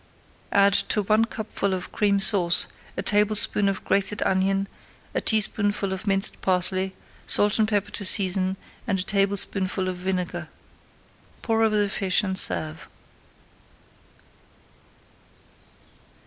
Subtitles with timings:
[0.51, 2.65] Add to one cupful of Cream Sauce
[2.97, 4.67] a tablespoonful of grated onion,
[5.13, 6.95] a teaspoonful of minced parsley,
[7.27, 10.49] salt and pepper to season, and a tablespoonful of vinegar.
[11.43, 12.87] Pour over the fish and serve.